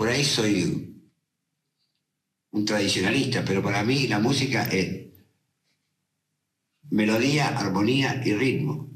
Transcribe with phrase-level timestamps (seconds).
[0.00, 0.96] por ahí soy
[2.52, 5.10] un tradicionalista, pero para mí la música es
[6.88, 8.88] melodía, armonía y ritmo.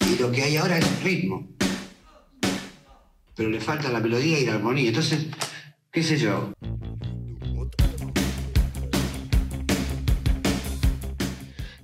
[0.00, 1.48] Y lo que hay ahora es ritmo.
[3.36, 4.88] Pero le falta la melodía y la armonía.
[4.88, 5.28] Entonces,
[5.92, 6.52] qué sé yo.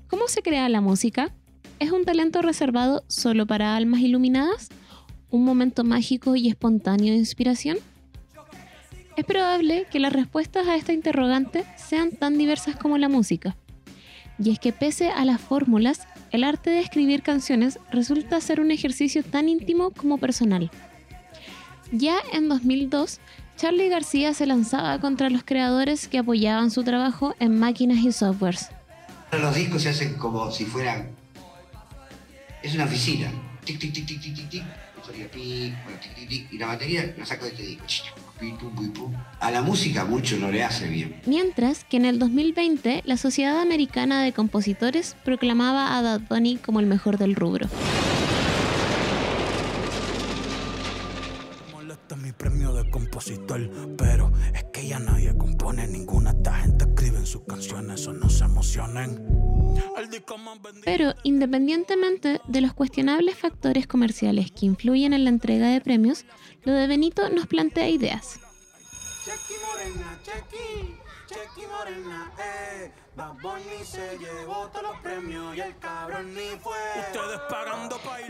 [0.09, 1.33] ¿Cómo se crea la música?
[1.79, 4.69] ¿Es un talento reservado solo para almas iluminadas?
[5.31, 7.77] ¿Un momento mágico y espontáneo de inspiración?
[9.17, 13.57] Es probable que las respuestas a esta interrogante sean tan diversas como la música.
[14.39, 18.71] Y es que pese a las fórmulas, el arte de escribir canciones resulta ser un
[18.71, 20.71] ejercicio tan íntimo como personal.
[21.93, 23.21] Ya en 2002,
[23.57, 28.71] Charlie García se lanzaba contra los creadores que apoyaban su trabajo en máquinas y softwares.
[29.33, 31.11] Los discos se hacen como si fueran...
[32.63, 33.31] Es una oficina.
[33.65, 34.65] Tic, tic, tic, tic, tic, tic,
[35.41, 38.09] Y la batería la saco de este disco.
[39.41, 41.21] A la música mucho no le hace bien.
[41.27, 46.81] Mientras que en el 2020 la Sociedad Americana de Compositores proclamaba a Bad Bunny como
[46.81, 47.69] el mejor del rubro.
[52.17, 56.31] mi premio de compositor, pero es que ya nadie compone ninguna.
[56.31, 59.27] Esta gente escribe en sus canciones o no se emocionen.
[60.85, 66.27] Pero independientemente de los cuestionables factores comerciales que influyen en la entrega de premios,
[66.65, 68.41] lo de Benito nos plantea ideas.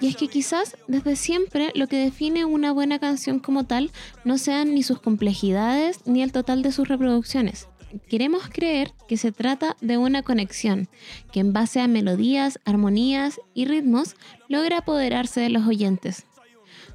[0.00, 3.91] Y es que quizás desde siempre lo que define una buena canción como tal
[4.25, 7.69] no sean ni sus complejidades ni el total de sus reproducciones.
[8.09, 10.89] Queremos creer que se trata de una conexión
[11.33, 14.14] que en base a melodías, armonías y ritmos
[14.48, 16.27] logra apoderarse de los oyentes,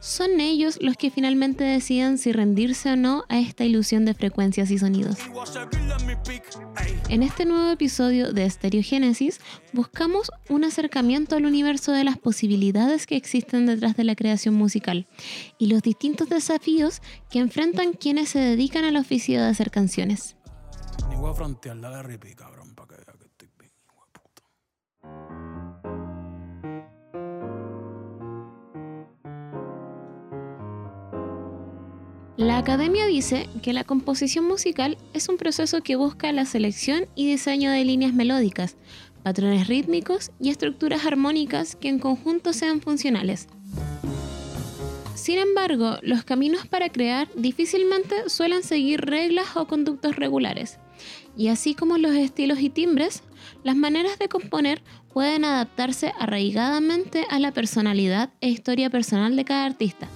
[0.04, 4.70] son ellos los que finalmente deciden si rendirse o no a esta ilusión de frecuencias
[4.70, 5.16] y sonidos.
[7.08, 9.40] En este nuevo episodio de Estereogénesis
[9.72, 15.08] buscamos un acercamiento al universo de las posibilidades que existen detrás de la creación musical
[15.58, 20.36] y los distintos desafíos que enfrentan quienes se dedican al oficio de hacer canciones.
[32.52, 37.72] Academia dice que la composición musical es un proceso que busca la selección y diseño
[37.72, 38.76] de líneas melódicas,
[39.24, 43.48] patrones rítmicos y estructuras armónicas que en conjunto sean funcionales.
[45.16, 50.80] Sin embargo, los caminos para crear difícilmente suelen seguir reglas o conductos regulares,
[51.38, 53.24] y así como los estilos y timbres,
[53.64, 54.82] las maneras de componer
[55.14, 60.10] pueden adaptarse arraigadamente a la personalidad e historia personal de cada artista.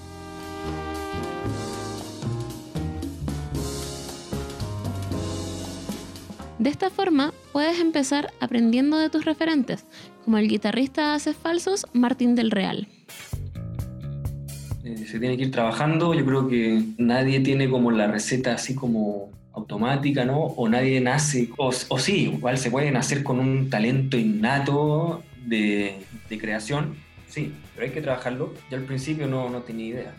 [6.67, 9.85] De esta forma, puedes empezar aprendiendo de tus referentes,
[10.25, 12.89] como el guitarrista hace falsos Martín del Real.
[14.83, 18.75] Eh, se tiene que ir trabajando, yo creo que nadie tiene como la receta así
[18.75, 20.39] como automática, ¿no?
[20.41, 26.97] O nadie nace, o, sí, igual se puede nacer con un talento innato de, creación,
[27.29, 28.53] sí, pero hay que trabajarlo.
[28.69, 30.13] Yo al principio no, no tenía idea,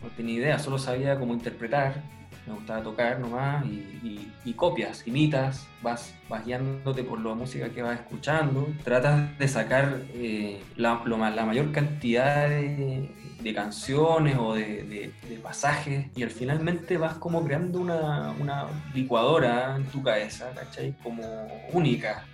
[0.00, 2.04] no tenía idea, solo sabía cómo interpretar,
[2.46, 7.98] me gustaba tocar nomás y, copias, imitas, vas, vas guiándote por la música que vas
[7.98, 16.22] escuchando, tratas de sacar eh, la, la, mayor cantidad de, canciones o de, pasajes y
[16.22, 20.94] al finalmente vas como creando una, licuadora en tu cabeza, ¿cachai?
[21.02, 22.24] Como única.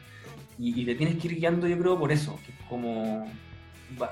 [0.59, 3.27] Y, te tienes que ir guiando yo creo por eso, que como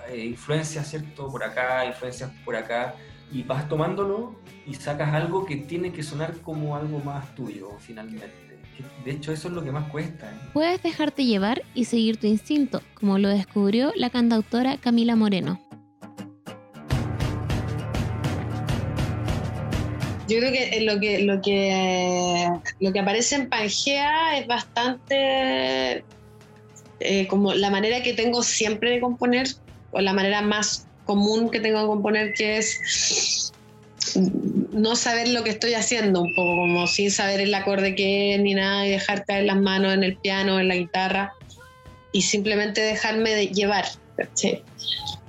[0.09, 1.29] eh, influencias, ¿cierto?
[1.29, 2.95] Por acá, influencias por acá
[3.33, 4.35] y vas tomándolo
[4.67, 8.47] y sacas algo que tiene que sonar como algo más tuyo finalmente.
[9.05, 10.31] De hecho, eso es lo que más cuesta.
[10.31, 10.35] ¿eh?
[10.53, 15.61] Puedes dejarte llevar y seguir tu instinto, como lo descubrió la cantautora Camila Moreno.
[20.29, 22.49] Yo creo que lo que lo que
[22.81, 26.05] lo que aparece en Pangea es bastante
[26.99, 29.47] eh, como la manera que tengo siempre de componer
[29.93, 33.53] o la manera más común que tengo que componer, que es
[34.73, 38.41] no saber lo que estoy haciendo, un poco como sin saber el acorde que es
[38.41, 41.33] ni nada, y dejar caer las manos en el piano, en la guitarra,
[42.13, 43.87] y simplemente dejarme de llevar.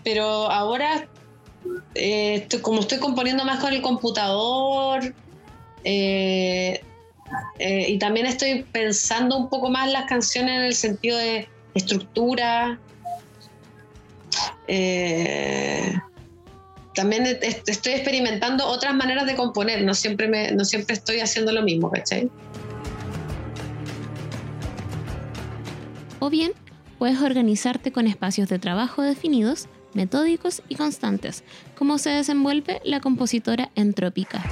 [0.04, 1.08] Pero ahora,
[1.96, 5.14] eh, como estoy componiendo más con el computador,
[5.84, 6.82] eh,
[7.60, 12.80] eh, y también estoy pensando un poco más las canciones en el sentido de estructura,
[16.98, 21.20] también e- est- estoy experimentando otras maneras de componer, no siempre, me, no siempre estoy
[21.20, 22.30] haciendo lo mismo, ¿cachai?
[26.20, 26.54] O bien,
[26.98, 31.44] puedes organizarte con espacios de trabajo definidos, metódicos y constantes,
[31.78, 34.44] como se desenvuelve la compositora entrópica.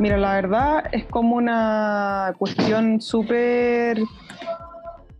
[0.00, 4.02] Mira, la verdad es como una cuestión súper,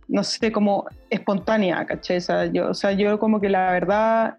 [0.07, 2.17] no sé, como espontánea, ¿cachai?
[2.17, 4.37] O sea, yo, o sea, yo como que la verdad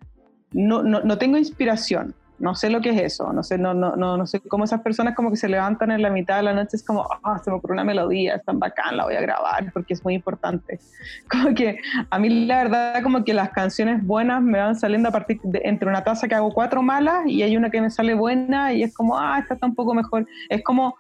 [0.53, 3.95] no, no, no tengo inspiración, no sé lo que es eso, no sé, no, no,
[3.97, 6.53] no, no sé cómo esas personas como que se levantan en la mitad de la
[6.53, 9.21] noche, es como, ah, se me ocurrió una melodía, es tan bacán, la voy a
[9.21, 10.81] grabar porque es muy importante.
[11.31, 11.79] Como que
[12.11, 15.63] a mí la verdad como que las canciones buenas me van saliendo a partir de
[15.65, 18.83] entre una taza que hago cuatro malas y hay una que me sale buena y
[18.83, 20.27] es como, ah, esta está un poco mejor.
[20.49, 20.97] Es como,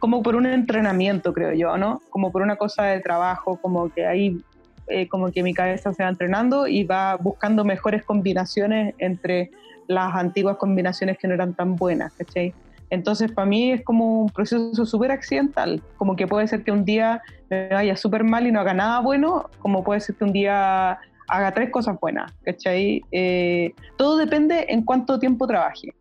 [0.00, 2.00] como por un entrenamiento, creo yo, ¿no?
[2.10, 4.42] Como por una cosa de trabajo, como que ahí,
[4.88, 9.50] eh, como que mi cabeza se va entrenando y va buscando mejores combinaciones entre
[9.86, 12.54] las antiguas combinaciones que no eran tan buenas, ¿cachai?
[12.88, 16.84] Entonces, para mí es como un proceso súper accidental, como que puede ser que un
[16.84, 20.32] día me vaya súper mal y no haga nada bueno, como puede ser que un
[20.32, 20.98] día
[21.28, 23.04] haga tres cosas buenas, ¿cachai?
[23.12, 25.94] Eh, todo depende en cuánto tiempo trabaje.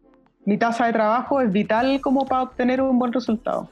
[0.45, 3.69] Mi tasa de trabajo es vital como para obtener un buen resultado.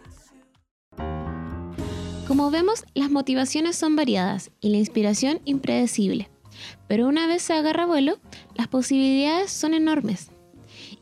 [2.28, 6.30] Como vemos, las motivaciones son variadas y la inspiración impredecible.
[6.90, 8.20] Pero una vez se agarra vuelo,
[8.56, 10.28] las posibilidades son enormes.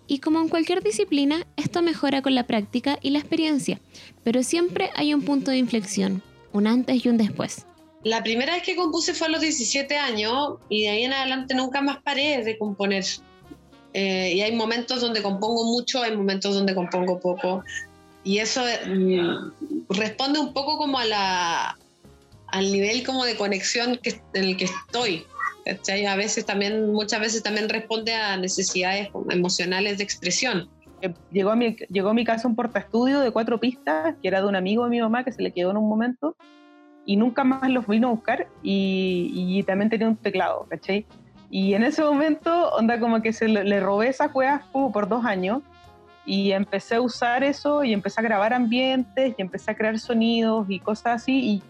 [0.05, 3.81] Y como en cualquier disciplina, esto mejora con la práctica y la experiencia,
[4.23, 6.21] pero siempre hay un punto de inflexión,
[6.53, 7.65] un antes y un después.
[8.03, 11.55] La primera vez que compuse fue a los 17 años y de ahí en adelante
[11.55, 13.03] nunca más paré de componer.
[13.93, 17.63] Eh, y hay momentos donde compongo mucho, hay momentos donde compongo poco.
[18.25, 21.77] Y eso mm, responde un poco como a la,
[22.47, 25.25] al nivel como de conexión que, en el que estoy.
[25.63, 26.05] ¿cachai?
[26.07, 30.67] A veces también, muchas veces también responde a necesidades emocionales de expresión.
[31.01, 34.41] Eh, Llegó a, mi, llegó a mi casa un portaestudio de cuatro pistas, que era
[34.41, 36.35] de un amigo de mi mamá que se le quedó en un momento,
[37.05, 41.05] y nunca más los vino a buscar, y, y también tenía un teclado, ¿cachai?
[41.51, 45.07] Y en ese momento, onda como que se le, le robé esa cueva como por
[45.07, 45.61] dos años,
[46.25, 50.65] y empecé a usar eso, y empecé a grabar ambientes, y empecé a crear sonidos
[50.69, 51.63] y cosas así, y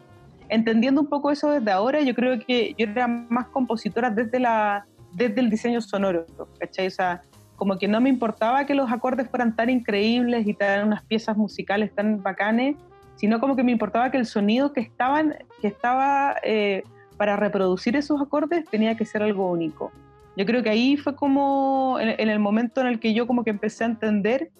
[0.50, 4.86] entendiendo un poco eso desde ahora, yo creo que yo era más compositora desde, la,
[5.13, 6.25] desde el diseño sonoro,
[6.60, 6.88] ¿cachai?
[6.88, 7.22] O sea,
[7.56, 11.38] como que no me importaba que los acordes fueran tan increíbles y tan unas piezas
[11.38, 12.75] musicales tan bacanes,
[13.16, 16.84] sino como que me importaba que el sonido que, estaban, que estaba eh,
[17.18, 19.92] para reproducir esos acordes tenía que ser algo único.
[20.38, 23.44] Yo creo que ahí fue como en, en el momento en el que yo como
[23.44, 24.52] que empecé a entender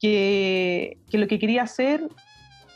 [0.00, 2.08] que, que lo que quería hacer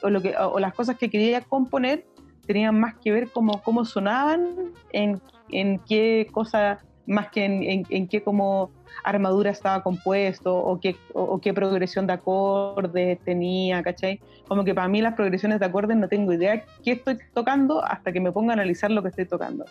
[0.02, 2.06] o, lo que, o las cosas que quería componer
[2.46, 5.20] tenían más que ver como cómo sonaban, en,
[5.50, 8.70] en qué cosa, más que en, en, en qué como
[9.04, 14.20] armadura estaba compuesto o qué, o, o qué progresión de acordes tenía, ¿cachai?
[14.46, 18.12] Como que para mí las progresiones de acordes no tengo idea qué estoy tocando hasta
[18.12, 19.64] que me ponga a analizar lo que estoy tocando.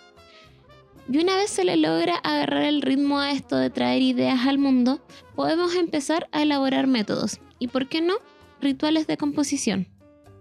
[1.07, 4.57] Y una vez se le logra agarrar el ritmo a esto de traer ideas al
[4.57, 4.99] mundo,
[5.35, 8.15] podemos empezar a elaborar métodos y, ¿por qué no?,
[8.59, 9.87] rituales de composición.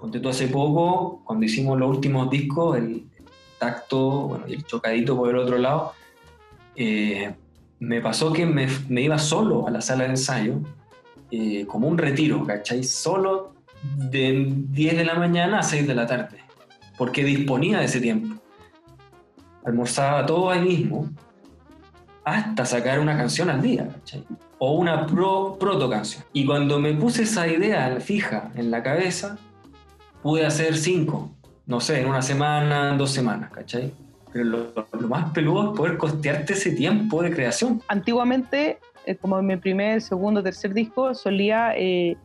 [0.01, 3.05] Ponte tú hace poco, cuando hicimos los últimos discos, el
[3.59, 5.93] tacto bueno, y el chocadito por el otro lado,
[6.77, 7.35] eh,
[7.79, 10.61] me pasó que me, me, iba solo a la sala de ensayo,
[11.31, 12.85] eh, como un retiro, ¿cachai?
[12.85, 16.39] Solo de 10 de la mañana a 6 de la tarde,
[16.97, 18.41] porque disponía de ese tiempo.
[19.65, 21.09] Almorzaba todo ahí mismo,
[22.25, 24.25] hasta sacar una canción al día, ¿cachai?
[24.59, 26.25] O una pro, proto canción.
[26.33, 29.37] Y cuando me puse esa idea fija en la cabeza,
[30.23, 31.31] pude hacer cinco,
[31.67, 33.93] no sé, en una semana, en dos semanas, ¿cachai?
[34.33, 37.83] Pero lo, lo, más peludo es poder costearte ese tiempo de creación.
[37.89, 42.17] Antiguamente, eh, como en mi primer, segundo, tercer disco, solía eh,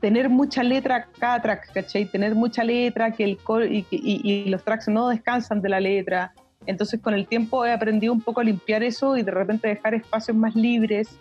[0.00, 2.06] tener mucha letra cada track, ¿cachai?
[2.06, 3.38] Tener mucha letra, que el
[3.70, 6.32] y, y, y, los tracks no descansan de la letra.
[6.66, 9.94] Entonces, con el tiempo he aprendido un poco a limpiar eso y de repente dejar
[9.94, 11.18] espacios más libres.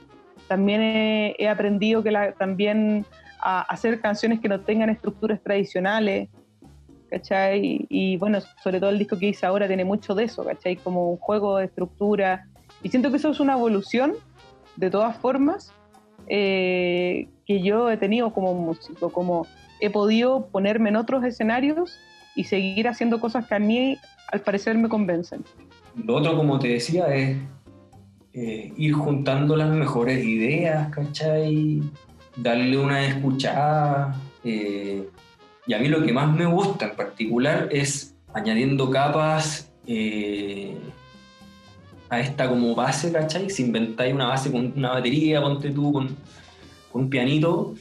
[0.48, 3.06] También he, he aprendido que la, también
[3.40, 6.30] a hacer canciones que no tengan estructuras tradicionales,
[7.10, 7.64] ¿cachai?
[7.64, 10.78] Y, y, bueno, sobre todo el disco que hice ahora tiene mucho de eso, ¿cachai?
[10.78, 12.48] Como un juego de estructura.
[12.82, 14.14] Y siento que eso es una evolución,
[14.75, 15.74] de todas formas,
[16.28, 19.46] eh, que yo he tenido como músico, como
[19.80, 22.00] he podido ponerme en otros escenarios
[22.36, 23.98] y seguir haciendo cosas que a mí
[24.32, 25.44] al parecer me convencen.
[25.96, 27.38] Lo otro, como te decía, es
[28.34, 31.82] eh, ir juntando las mejores ideas, ¿cachai?
[32.38, 34.15] darle una escuchada.
[34.44, 35.08] Eh,
[35.67, 40.77] y a mí lo que más me gusta en particular es añadiendo capas, eh,
[42.10, 43.50] a esta como base, ¿cachai?
[43.50, 46.15] Si inventáis una base con una batería, ponte tú, con,
[46.91, 47.74] con un pianito,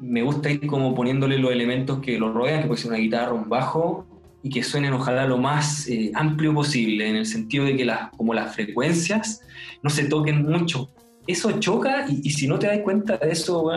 [0.00, 3.32] me gusta ir como poniéndole los elementos que lo rodean, que puede ser una guitarra,
[3.32, 4.06] un bajo,
[4.46, 8.10] y que suenen ojalá lo más eh, amplio posible, en el sentido de que las,
[8.10, 9.42] como las frecuencias
[9.82, 10.88] no se toquen mucho.
[11.26, 13.68] Eso choca y, y si no te das cuenta de eso,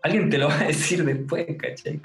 [0.00, 2.00] alguien te lo va a decir después, ¿cachai?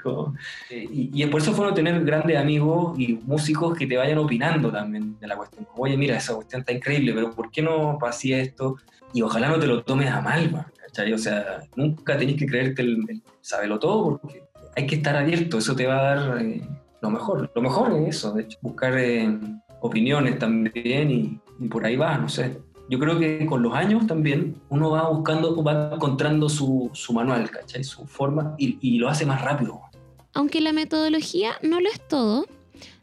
[0.70, 4.18] Eh, y, y por eso fue bueno tener grandes amigos y músicos que te vayan
[4.18, 5.64] opinando también de la cuestión.
[5.76, 8.78] Oye, mira, esa cuestión está increíble, pero ¿por qué no pasé esto?
[9.14, 11.12] Y ojalá no te lo tomes a mal, weón, ¿cachai?
[11.12, 14.42] O sea, nunca tenés que creerte el, el sabelo todo, porque
[14.74, 16.60] hay que estar abierto, eso te va a dar eh,
[17.00, 17.50] lo mejor.
[17.54, 19.38] Lo mejor es eso, de hecho, buscar eh,
[19.80, 24.06] opiniones también y, y por ahí va, no sé yo creo que con los años
[24.06, 27.82] también uno va buscando, va encontrando su, su manual, ¿cachai?
[27.82, 29.80] Su forma y, y, lo hace más rápido.
[30.34, 32.46] Aunque la metodología no lo es todo,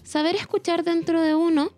[0.04, 1.72] saber escuchar dentro de uno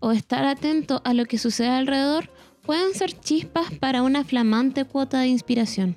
[0.00, 2.30] o estar atento a lo que sucede alrededor
[2.62, 5.96] pueden ser chispas para una flamante cuota de inspiración.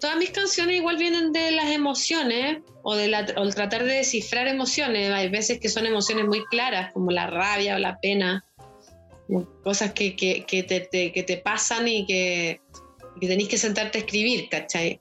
[0.00, 3.94] Todas mis canciones igual vienen de las emociones o de la, o el tratar de
[3.94, 5.10] descifrar emociones.
[5.10, 8.44] Hay veces que son emociones muy claras, como la rabia o la pena
[9.62, 12.60] cosas que, que, te, te, que, te, pasan y que,
[13.20, 15.00] que tenés que sentarte a escribir, ¿cachai?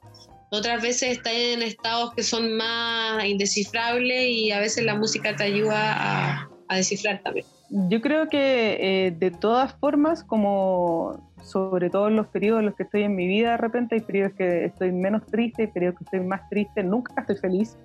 [0.51, 5.43] Otras veces estás en estados que son más indescifrables y a veces la música te
[5.43, 7.45] ayuda a, a descifrar también.
[7.73, 12.75] Yo creo que eh, de todas formas, como sobre todo en los periodos en los
[12.75, 15.97] que estoy en mi vida, de repente hay periodos que estoy menos triste, hay periodos
[15.97, 17.77] que estoy más triste, nunca estoy feliz,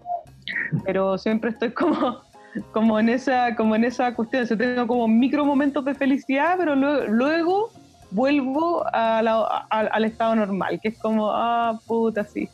[0.85, 2.19] pero siempre estoy como
[2.73, 4.47] como en esa, como en esa cuestión.
[4.47, 7.71] Yo tengo como micro momentos de felicidad, pero luego,
[8.11, 12.49] vuelvo a la, a, al estado normal, que es como, ah, puta, sí.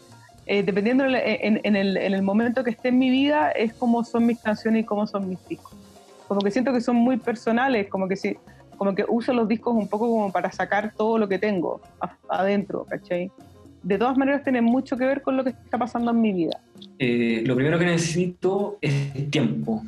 [0.47, 4.03] Eh, dependiendo en, en, el, en, el, momento que esté en mi vida, es como
[4.03, 5.82] son mis canciones y cómo son mis discos.
[6.33, 8.39] Como que siento que son muy personales, como que, si,
[8.79, 11.83] como que uso los discos un poco como para sacar todo lo que tengo
[12.27, 13.31] adentro, ¿cachai?
[13.83, 16.59] De todas maneras, tiene mucho que ver con lo que está pasando en mi vida.
[16.99, 19.83] Eh, lo primero que necesito es tiempo.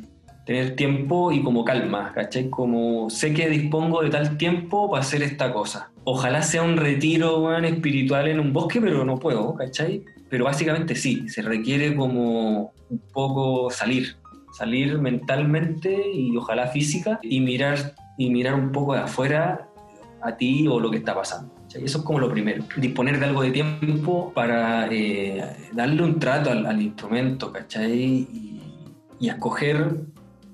[0.45, 2.51] Tener tiempo y como calma, ¿cachai?
[2.51, 5.89] Como sé que dispongo de tal tiempo para hacer esta cosa.
[6.03, 10.05] Ojalá sea un retiro bueno, espiritual en un bosque, pero no puedo, ¿cachai?
[10.29, 14.17] Pero básicamente sí, se requiere como un poco salir,
[14.55, 19.67] salir mentalmente y ojalá física y mirar, y mirar un poco de afuera
[20.21, 21.53] a ti o lo que está pasando.
[21.73, 22.63] Eso es como lo primero.
[22.77, 25.43] Disponer de algo de tiempo para eh,
[25.73, 27.91] darle un trato al, instrumento, ¿cachai?
[27.91, 28.61] Y,
[29.19, 30.05] y, escoger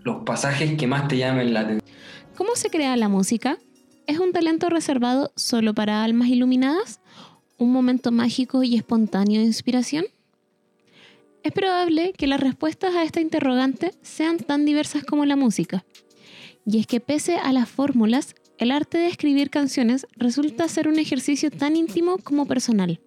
[0.03, 1.98] los pasajes que más te llamen la atención.
[2.36, 3.60] ¿Cómo se crea la música?
[4.08, 7.01] ¿Es un talento reservado solo para almas iluminadas?
[7.60, 10.05] ¿Un momento mágico y espontáneo de inspiración?
[11.44, 15.84] Es probable que las respuestas a esta interrogante sean tan diversas como la música.
[16.66, 21.00] Y es que pese a las fórmulas, el arte de escribir canciones resulta ser un
[21.00, 23.00] ejercicio tan íntimo como personal.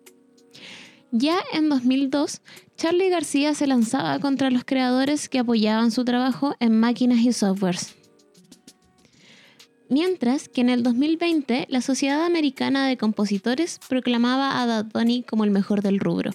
[1.13, 2.43] Ya en 2002,
[2.77, 7.95] Charlie García se lanzaba contra los creadores que apoyaban su trabajo en máquinas y softwares.
[9.89, 15.45] Mientras que en el 2020 la Sociedad Americana de Compositores proclamaba a Bad Bunny como
[15.45, 16.33] el mejor del rubro.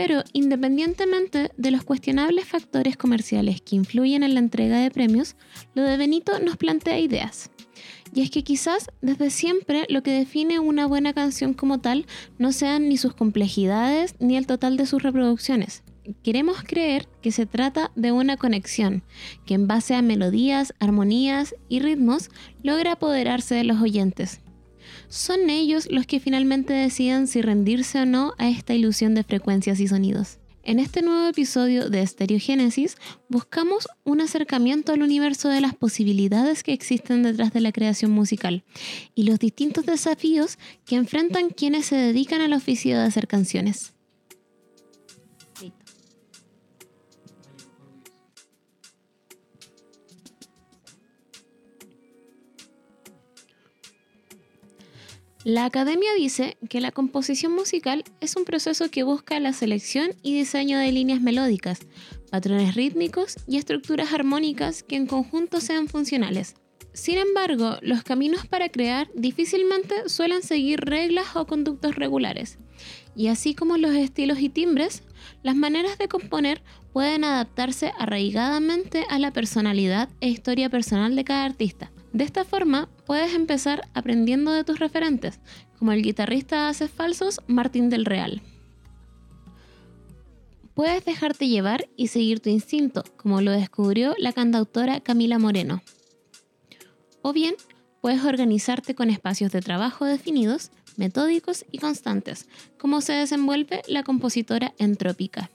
[0.00, 5.34] Pero independientemente de los cuestionables factores comerciales que influyen en la entrega de premios,
[5.74, 7.50] lo de Benito nos plantea ideas.
[8.14, 12.06] Y es que quizás desde siempre lo que define una buena canción como tal
[12.38, 15.82] no sean ni sus complejidades ni el total de sus reproducciones.
[16.22, 19.02] Queremos creer que se trata de una conexión
[19.46, 22.30] que en base a melodías, armonías y ritmos
[22.62, 24.42] logra apoderarse de los oyentes
[25.08, 29.80] son ellos los que finalmente deciden si rendirse o no a esta ilusión de frecuencias
[29.80, 30.38] y sonidos.
[30.62, 32.98] En este nuevo episodio de Estereogénesis
[33.28, 38.64] buscamos un acercamiento al universo de las posibilidades que existen detrás de la creación musical
[39.14, 43.94] y los distintos desafíos que enfrentan quienes se dedican al oficio de hacer canciones.
[55.48, 60.34] La academia dice que la composición musical es un proceso que busca la selección y
[60.34, 61.80] diseño de líneas melódicas,
[62.30, 66.54] patrones rítmicos y estructuras armónicas que en conjunto sean funcionales.
[66.92, 72.58] Sin embargo, los caminos para crear difícilmente suelen seguir reglas o conductos regulares,
[73.16, 75.02] y así como los estilos y timbres,
[75.42, 76.62] las maneras de componer
[76.92, 81.90] pueden adaptarse arraigadamente a la personalidad e historia personal de cada artista.
[82.12, 85.40] De esta forma, puedes empezar aprendiendo de tus referentes,
[85.78, 88.42] como el guitarrista de Haces Falsos, Martín del Real.
[90.74, 95.82] Puedes dejarte llevar y seguir tu instinto, como lo descubrió la cantautora Camila Moreno.
[97.20, 97.56] O bien,
[98.00, 102.48] puedes organizarte con espacios de trabajo definidos, metódicos y constantes,
[102.78, 105.50] como se desenvuelve la compositora entrópica.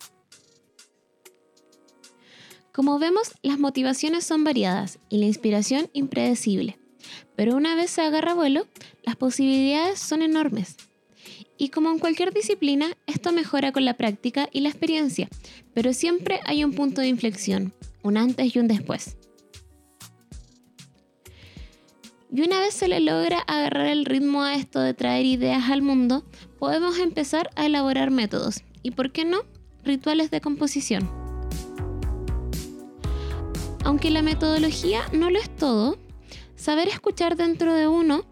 [2.73, 6.79] Como vemos, las motivaciones son variadas y la inspiración impredecible,
[7.35, 8.65] pero una vez se agarra vuelo,
[9.03, 10.77] las posibilidades son enormes.
[11.55, 15.29] Y como en cualquier disciplina, esto mejora con la práctica y la experiencia,
[15.75, 19.17] pero siempre hay un punto de inflexión, un antes y un después.
[22.31, 25.83] Y una vez se le logra agarrar el ritmo a esto de traer ideas al
[25.83, 26.25] mundo,
[26.57, 29.41] podemos empezar a elaborar métodos y, ¿por qué no?,
[29.83, 31.22] rituales de composición.
[33.83, 35.97] Aunque la metodología no lo es todo,
[36.55, 38.23] saber escuchar dentro de uno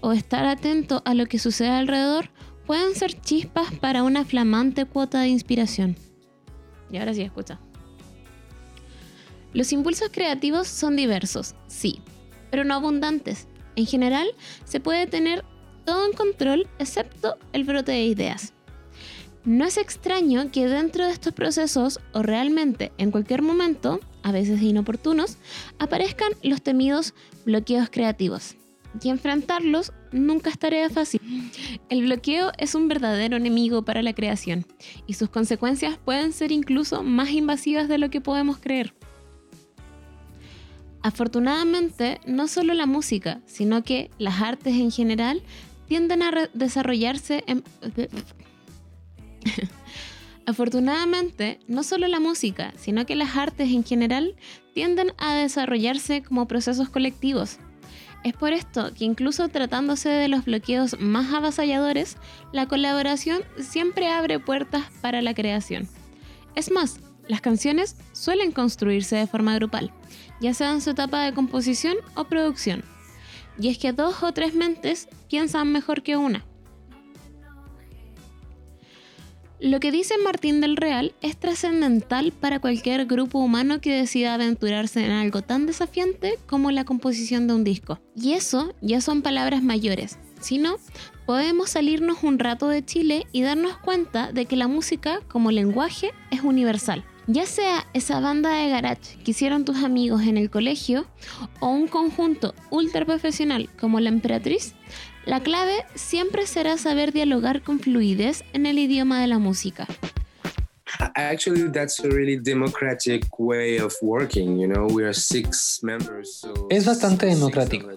[0.00, 2.30] o estar atento a lo que sucede alrededor
[2.66, 5.96] pueden ser chispas para una flamante cuota de inspiración.
[6.90, 7.60] Y ahora sí, escucha.
[9.52, 12.00] Los impulsos creativos son diversos, sí,
[12.50, 13.46] pero no abundantes.
[13.76, 14.28] En general,
[14.64, 15.44] se puede tener
[15.84, 18.52] todo en control excepto el brote de ideas.
[19.44, 24.60] No es extraño que dentro de estos procesos, o realmente en cualquier momento, a veces
[24.60, 25.38] inoportunos,
[25.78, 27.14] aparezcan los temidos
[27.44, 28.56] bloqueos creativos.
[29.00, 31.20] Y enfrentarlos nunca es tarea fácil.
[31.88, 34.66] El bloqueo es un verdadero enemigo para la creación,
[35.06, 38.94] y sus consecuencias pueden ser incluso más invasivas de lo que podemos creer.
[41.02, 45.40] Afortunadamente, no solo la música, sino que las artes en general
[45.86, 47.62] tienden a desarrollarse en...
[50.46, 54.36] Afortunadamente, no solo la música, sino que las artes en general
[54.74, 57.58] tienden a desarrollarse como procesos colectivos.
[58.22, 62.16] Es por esto que incluso tratándose de los bloqueos más avasalladores,
[62.52, 65.88] la colaboración siempre abre puertas para la creación.
[66.54, 69.92] Es más, las canciones suelen construirse de forma grupal,
[70.40, 72.84] ya sea en su etapa de composición o producción.
[73.58, 76.44] Y es que dos o tres mentes piensan mejor que una.
[79.58, 85.02] Lo que dice Martín del Real es trascendental para cualquier grupo humano que decida aventurarse
[85.02, 87.98] en algo tan desafiante como la composición de un disco.
[88.14, 90.18] Y eso ya son palabras mayores.
[90.40, 90.76] Si no,
[91.24, 96.10] podemos salirnos un rato de Chile y darnos cuenta de que la música como lenguaje
[96.30, 97.02] es universal.
[97.26, 101.06] Ya sea esa banda de garage que hicieron tus amigos en el colegio
[101.60, 104.74] o un conjunto ultra profesional como la Emperatriz,
[105.26, 109.86] la clave siempre será saber dialogar con fluidez en el idioma de la música.
[116.70, 117.90] Es bastante democrático.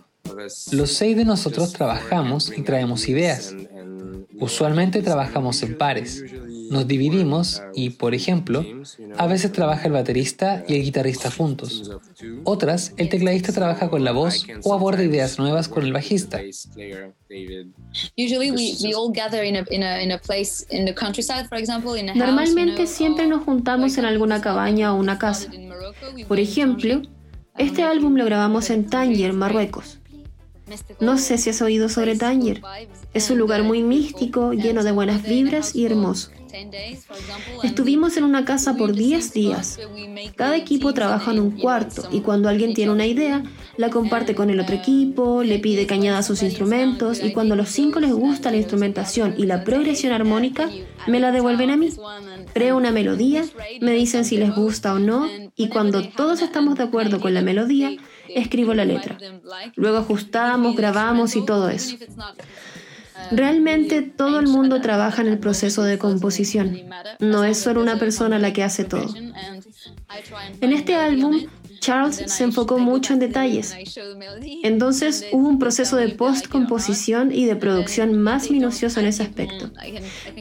[0.72, 3.56] Los seis de nosotros trabajamos y traemos ideas.
[4.40, 6.24] Usualmente trabajamos en pares.
[6.70, 8.66] Nos dividimos y, por ejemplo,
[9.18, 11.92] a veces trabaja el baterista y el guitarrista juntos.
[12.44, 16.40] Otras, el tecladista trabaja con la voz o aborda ideas nuevas con el bajista.
[22.16, 25.52] Normalmente siempre nos juntamos en alguna cabaña o una casa.
[26.28, 27.02] Por ejemplo,
[27.58, 29.99] este álbum lo grabamos en Tánger, Marruecos.
[31.00, 32.62] No sé si has oído sobre Tánger.
[33.14, 36.32] Es un lugar muy místico, lleno de buenas vibras y hermoso.
[37.64, 39.80] Estuvimos en una casa por 10 días.
[40.36, 43.44] Cada equipo trabaja en un cuarto y cuando alguien tiene una idea,
[43.78, 47.58] la comparte con el otro equipo, le pide que añada sus instrumentos y cuando a
[47.58, 50.70] los cinco les gusta la instrumentación y la progresión armónica,
[51.08, 51.90] me la devuelven a mí.
[52.54, 53.44] Creo una melodía,
[53.80, 57.42] me dicen si les gusta o no y cuando todos estamos de acuerdo con la
[57.42, 57.92] melodía,
[58.36, 59.18] escribo la letra.
[59.76, 61.98] Luego ajustamos, grabamos y todo eso.
[63.32, 66.80] Realmente todo el mundo trabaja en el proceso de composición.
[67.20, 69.14] No es solo una persona la que hace todo.
[70.62, 71.46] En este álbum,
[71.80, 73.76] Charles se enfocó mucho en detalles.
[74.64, 79.72] Entonces hubo un proceso de post-composición y de producción más minucioso en ese aspecto.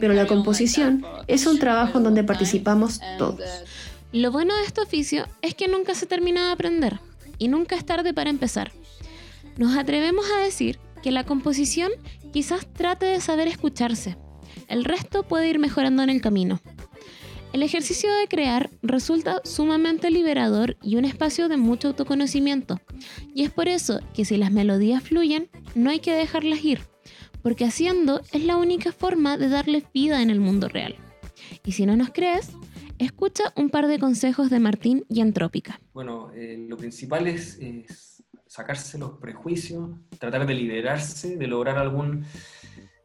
[0.00, 3.40] Pero la composición es un trabajo en donde participamos todos.
[4.12, 6.98] Lo bueno de este oficio es que nunca se termina de aprender
[7.38, 8.72] y nunca es tarde para empezar.
[9.56, 11.90] Nos atrevemos a decir que la composición
[12.32, 14.16] quizás trate de saber escucharse.
[14.68, 16.60] El resto puede ir mejorando en el camino.
[17.52, 22.80] El ejercicio de crear resulta sumamente liberador y un espacio de mucho autoconocimiento.
[23.34, 26.80] Y es por eso que si las melodías fluyen, no hay que dejarlas ir,
[27.42, 30.96] porque haciendo es la única forma de darles vida en el mundo real.
[31.64, 32.50] Y si no nos crees,
[32.98, 35.80] escucha un par de consejos de Martín y Antrópica.
[35.92, 37.58] Bueno, eh, lo principal es
[38.48, 42.22] sacarse los prejuicios, tratar de liberarse, de lograr algún,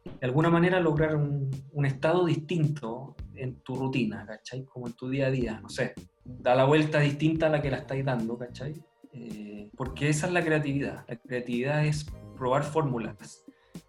[0.04, 1.50] de alguna manera lograr un,
[1.84, 4.64] estado distinto en tu rutina, ¿cachai?
[4.64, 5.92] Como en tu día a día, no sé,
[6.24, 8.74] da la vuelta distinta a la que la estáis dando, ¿cachai?
[9.12, 11.04] Eh, porque esa es la creatividad.
[11.06, 13.44] La creatividad es probar fórmulas,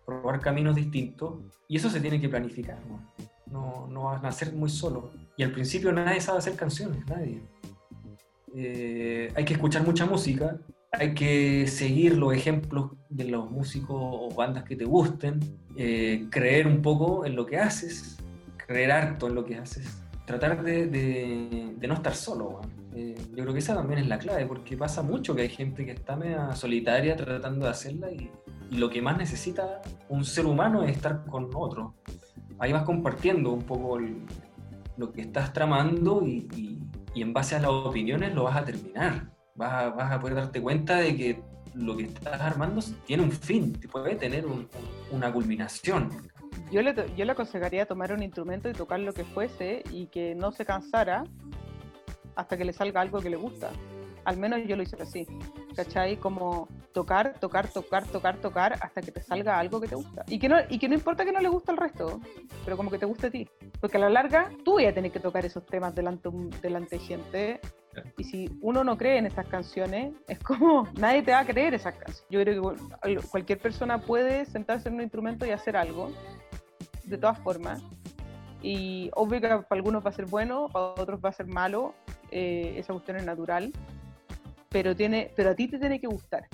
[0.05, 1.39] probar caminos distintos,
[1.69, 2.79] y eso se tiene que planificar.
[3.47, 5.11] No, no, va a nacer muy solo.
[5.37, 7.41] Y al principio nadie sabe hacer canciones, nadie.
[8.55, 10.57] Eh, hay que escuchar mucha música,
[10.91, 15.39] hay que seguir los ejemplos de los músicos o bandas que te gusten,
[15.75, 18.17] eh, creer un poco en lo que haces,
[18.55, 22.61] creer harto en lo que haces, tratar de, de, no estar solo.
[22.95, 25.85] Eh, yo creo que esa también es la clave, porque pasa mucho que hay gente
[25.85, 28.31] que está media solitaria tratando de hacerla y,
[28.71, 31.95] y lo que más necesita un ser humano es estar con otro.
[32.57, 33.99] Ahí vas compartiendo un poco
[34.97, 36.47] lo que estás tramando y,
[37.13, 40.97] y, en base a las opiniones lo vas a terminar vas a, poder darte cuenta
[40.97, 41.41] de que
[41.73, 44.45] lo que estás armando tiene un fin, puede tener
[45.11, 46.09] una culminación.
[46.71, 50.35] Yo le, yo le aconsejaría tomar un instrumento y tocar lo que fuese y que
[50.35, 51.23] no se cansara
[52.35, 53.71] hasta que le salga algo que le gusta.
[54.25, 55.25] Al menos yo lo hice así,
[55.75, 56.17] ¿cachai?
[56.17, 60.23] Como tocar, tocar, tocar, tocar, tocar hasta que te salga algo que te gusta.
[60.27, 62.19] Y que no, y que no importa que no le guste al resto,
[62.63, 63.47] pero como que te guste a ti.
[63.79, 66.29] Porque a la larga tú voy a que tocar esos temas delante,
[66.61, 67.61] delante de gente
[68.17, 71.73] y si uno no cree en estas canciones, es como nadie te va a creer
[71.73, 72.25] esas canciones.
[72.29, 76.11] Yo creo que cualquier persona puede sentarse en un instrumento y hacer algo,
[77.03, 77.81] de todas formas.
[78.61, 81.93] Y obvio que para algunos va a ser bueno, para otros va a ser malo,
[82.31, 83.71] eh, esa cuestión es natural,
[84.75, 86.49] pero, tiene, pero a ti te tiene que gustar,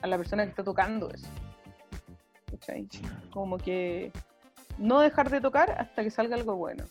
[0.00, 1.28] a la persona que está tocando eso.
[3.30, 4.10] Como que
[4.78, 6.82] no dejar de tocar hasta que salga algo bueno.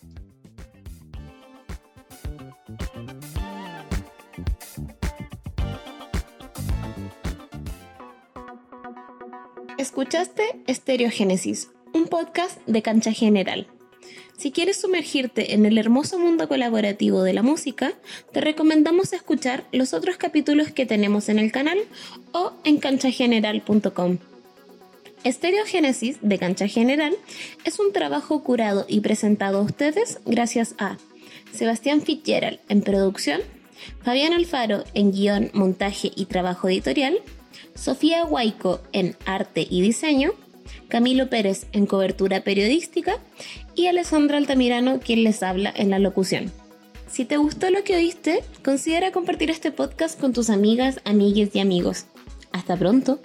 [9.76, 13.66] Escuchaste Estereogénesis, un podcast de cancha general.
[14.42, 17.92] Si quieres sumergirte en el hermoso mundo colaborativo de la música,
[18.32, 21.78] te recomendamos escuchar los otros capítulos que tenemos en el canal
[22.32, 24.18] o en canchageneral.com.
[25.22, 27.14] Estereogénesis de Cancha General
[27.64, 30.98] es un trabajo curado y presentado a ustedes gracias a
[31.52, 33.42] Sebastián Fitzgerald en producción,
[34.02, 37.16] Fabián Alfaro en guion, montaje y trabajo editorial,
[37.76, 40.32] Sofía Guaico en arte y diseño,
[40.88, 43.18] Camilo Pérez en cobertura periodística
[43.74, 46.50] y Alessandra Altamirano quien les habla en la locución.
[47.08, 51.60] Si te gustó lo que oíste, considera compartir este podcast con tus amigas, amigues y
[51.60, 52.06] amigos.
[52.52, 53.20] Hasta pronto.